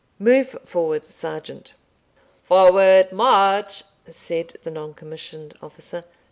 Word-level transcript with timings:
Move 0.17 0.57
forward, 0.65 1.05
sergeant." 1.05 1.73
"Forward! 2.41 3.11
march!" 3.11 3.83
said 4.11 4.57
the 4.63 4.71
non 4.71 4.95
commissioned 4.95 5.53
officer. 5.61 6.03